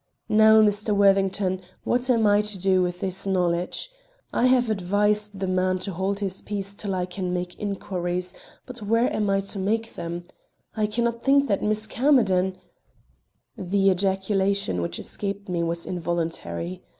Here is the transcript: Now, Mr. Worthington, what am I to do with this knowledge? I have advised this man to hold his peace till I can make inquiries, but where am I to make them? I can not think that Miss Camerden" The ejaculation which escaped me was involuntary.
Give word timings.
Now, 0.29 0.63
Mr. 0.63 0.95
Worthington, 0.95 1.61
what 1.83 2.09
am 2.09 2.25
I 2.25 2.41
to 2.41 2.57
do 2.57 2.81
with 2.81 3.01
this 3.01 3.27
knowledge? 3.27 3.91
I 4.33 4.47
have 4.47 4.71
advised 4.71 5.39
this 5.39 5.47
man 5.47 5.77
to 5.77 5.91
hold 5.93 6.21
his 6.21 6.41
peace 6.41 6.73
till 6.73 6.95
I 6.95 7.05
can 7.05 7.31
make 7.31 7.59
inquiries, 7.59 8.33
but 8.65 8.81
where 8.81 9.13
am 9.13 9.29
I 9.29 9.41
to 9.41 9.59
make 9.59 9.93
them? 9.93 10.23
I 10.75 10.87
can 10.87 11.03
not 11.03 11.21
think 11.21 11.47
that 11.49 11.61
Miss 11.61 11.85
Camerden" 11.85 12.57
The 13.55 13.91
ejaculation 13.91 14.81
which 14.81 14.97
escaped 14.97 15.47
me 15.47 15.61
was 15.61 15.85
involuntary. 15.85 16.81